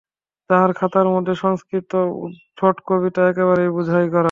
তাহার 0.49 0.71
খাতার 0.73 1.07
মধ্যে 1.07 1.33
সংস্কৃত 1.43 1.91
উদ্ভটকবিতা 2.19 3.21
একেবারে 3.31 3.63
বোঝাই 3.75 4.05
করা। 4.05 4.19